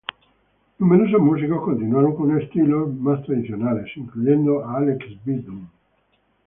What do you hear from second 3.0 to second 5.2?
tradicionales, incluyendo a Alex